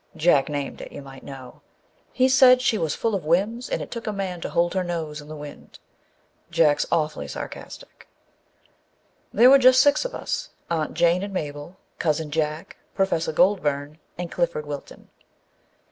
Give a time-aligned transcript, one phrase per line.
[0.17, 1.61] Jack named it, you might know;
[2.11, 4.83] he said she was full of whims and it took a man to hold her
[4.83, 5.77] nose in the wind
[6.47, 8.07] â Jack's awfully sarcastic.
[9.31, 13.31] There were just six of us â Aunt Jane and Mabel, Cousin Jack, Pro fessor
[13.31, 15.09] Goldburn, and Clifford Wilton.